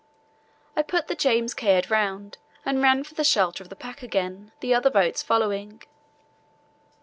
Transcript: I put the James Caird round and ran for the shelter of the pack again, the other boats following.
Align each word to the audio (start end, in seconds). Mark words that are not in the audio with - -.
I 0.75 0.81
put 0.81 1.05
the 1.07 1.13
James 1.13 1.53
Caird 1.53 1.91
round 1.91 2.39
and 2.65 2.81
ran 2.81 3.03
for 3.03 3.13
the 3.13 3.23
shelter 3.23 3.61
of 3.63 3.69
the 3.69 3.75
pack 3.75 4.01
again, 4.01 4.51
the 4.59 4.73
other 4.73 4.89
boats 4.89 5.21
following. 5.21 5.83